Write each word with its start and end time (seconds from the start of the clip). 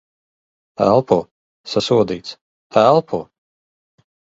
Elpo. 0.85 1.19
Sasodīts. 1.75 2.35
Elpo! 2.87 3.25